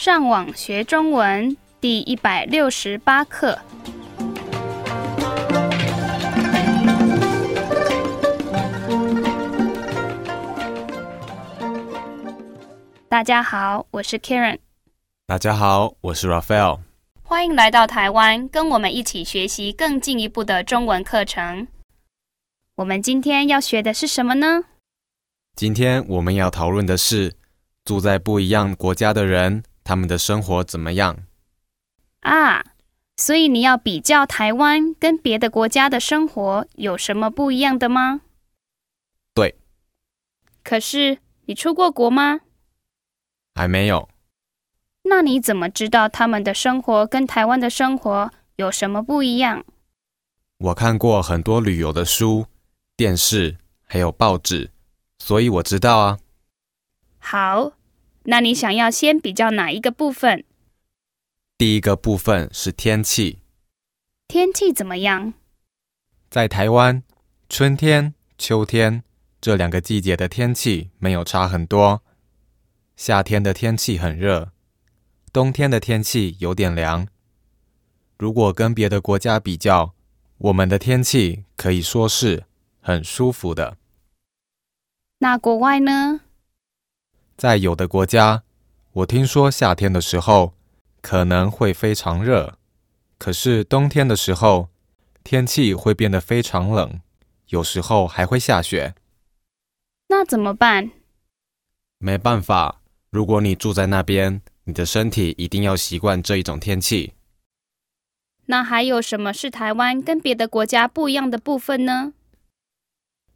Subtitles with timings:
[0.00, 3.58] 上网学中文第一百六十八课。
[13.10, 14.58] 大家好，我是 Karen。
[15.26, 16.80] 大家好，我是 Raphael。
[17.22, 21.68] 欢迎来到台湾，跟我们一起学习更进一步的中文课程。
[22.76, 24.64] 我们今天要学的是什么呢？
[25.54, 27.34] 今天我们要讨论的是
[27.84, 31.24] 住在不一样国家的人，他们的生活怎么样？
[32.20, 32.64] 啊，
[33.16, 38.20] 所以你要比较台湾跟别的国家的生活有什么不一样的吗？
[39.34, 39.56] 对。
[40.62, 42.38] 可是你出过国吗？
[43.56, 44.08] 还没有。
[45.02, 49.64] 那你怎么知道他们的生活跟台湾的生活有什么不一样？
[50.58, 52.46] 我看过很多旅游的书、
[52.96, 53.56] 电视，
[53.88, 54.70] 还有报纸。
[55.18, 56.20] 所以我知道啊。
[57.18, 57.72] 好，
[58.24, 60.44] 那你想要先比较哪一个部分？
[61.56, 63.38] 第一个部分是天气。
[64.28, 65.34] 天气怎么样？
[66.28, 67.02] 在台湾，
[67.48, 69.02] 春天、秋天
[69.40, 72.02] 这两个季节的天气没有差很多。
[72.96, 74.52] 夏天的天气很热，
[75.32, 77.08] 冬天的天气有点凉。
[78.18, 79.94] 如果跟别的国家比较，
[80.36, 82.44] 我们的天气可以说是
[82.80, 83.78] 很舒服的。
[85.18, 86.20] 那国外呢？
[87.40, 88.42] 在有的国家，
[88.92, 90.52] 我听说夏天的时候
[91.00, 92.58] 可能会非常热，
[93.16, 94.68] 可是冬天的时候
[95.24, 97.00] 天气会变得非常冷，
[97.48, 98.94] 有时候还会下雪。
[100.08, 100.90] 那怎么办？
[101.96, 107.14] 没办法，如果你住在那边，你的身体一定要习惯这一种天气。
[108.44, 112.12] 那还有什么是台湾跟别的国家不一样的部分呢？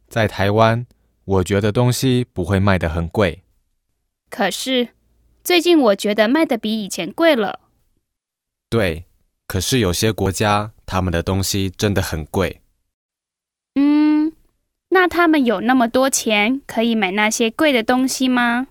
[0.07, 0.85] 在台湾。
[1.23, 3.41] 我觉得东西不会卖得很贵，
[4.29, 4.89] 可是
[5.43, 7.61] 最近我觉得卖的比以前贵了。
[8.69, 9.05] 对，
[9.47, 12.61] 可是有些国家他们的东西真的很贵。
[13.75, 14.33] 嗯，
[14.89, 18.67] 那他们有那么多钱可以买那些贵的东西吗？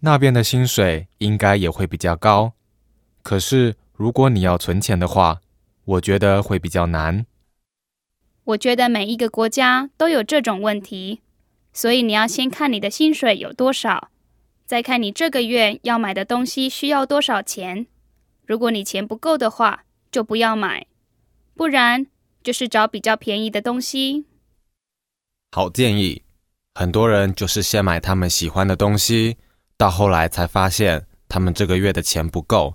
[0.00, 2.52] 那边的薪水应该也会比较高，
[3.22, 5.40] 可是如果你要存钱的话，
[5.84, 7.26] 我觉得会比较难。
[8.44, 11.22] 我觉得每一个国家都有这种问题。
[11.72, 14.10] 所以你要先看你的薪水有多少，
[14.66, 17.86] 再看你这个月要买的东西需要多少钱。
[18.44, 20.86] 如果你钱不够的话，就不要买；
[21.54, 22.06] 不然
[22.42, 24.26] 就是找比较便宜的东西。
[25.52, 26.22] 好建议。
[26.74, 29.38] 很多人就是先买他们喜欢的东西，
[29.78, 32.74] 到后来才发现他们这个月的钱不够，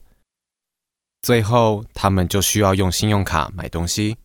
[1.21, 4.17] 最后他们就需要用信用卡买东西。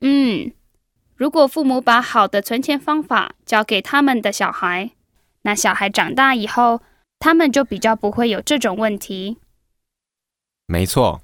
[0.00, 0.52] 嗯。
[1.14, 4.90] 如果父母把好的存钱方法教给他们的小孩，
[5.44, 6.82] 那小孩长大以后，
[7.18, 9.38] 他们就比较不会有这种问题。
[10.66, 11.22] 没错。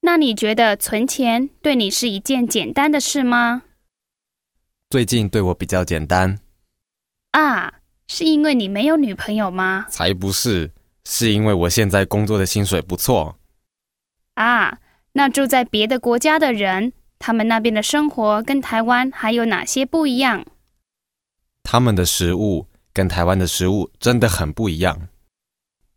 [0.00, 3.64] 那你觉得存钱对你是一件简单的事吗？
[4.90, 6.38] 最近对我比较简单。
[7.32, 9.86] 啊，是因为你没有女朋友吗？
[9.90, 10.70] 才不是，
[11.04, 13.36] 是因为我现在工作的薪水不错。
[14.34, 14.78] 啊，
[15.12, 16.92] 那住在别的国家的人。
[17.18, 20.44] 他们那边的生活跟台湾还有哪些不一样？
[21.62, 22.66] 他们的食物
[22.96, 25.08] 跟台湾的食物真的很不一样。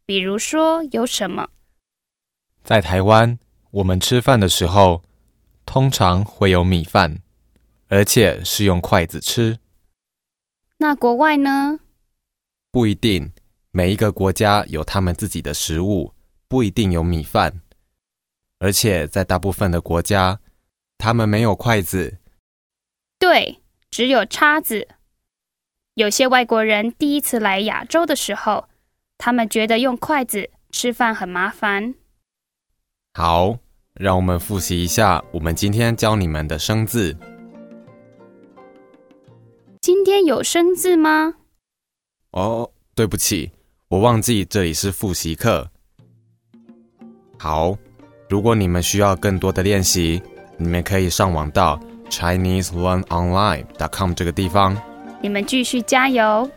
[0.05, 1.47] 比如说有什么？
[2.61, 3.39] 在台湾，
[3.71, 5.01] 我们吃饭的时候
[5.65, 7.19] 通常会有米饭，
[7.87, 9.59] 而且是用筷子吃。
[10.79, 11.79] 那国外呢？
[12.69, 13.31] 不一定，
[13.71, 16.13] 每一个国家有他们自己的食物，
[16.49, 17.61] 不一定有米饭。
[18.57, 20.41] 而且在大部分的国家。
[21.01, 22.17] 他们没有筷子，
[23.19, 24.85] 对，只有叉子。
[25.99, 28.69] 有些外国人第一次来亚洲的时候，
[29.17, 31.93] 他们觉得用筷子吃饭很麻烦。
[33.13, 33.57] 好，
[33.95, 37.17] 让我们复习一下我们今天教你们的生字。
[39.81, 41.33] 今天有生字吗？
[42.31, 43.51] 哦，对不起，
[43.89, 45.69] 我忘记这里是复习课。
[47.37, 47.77] 好，
[48.29, 50.23] 如果你们需要更多的练习。
[50.61, 51.79] 你们可以上网到
[52.09, 54.75] ChineseLearnOnline.com 这个地方。
[55.21, 56.49] 你们继续加油，